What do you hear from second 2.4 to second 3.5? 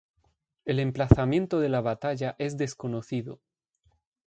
desconocido.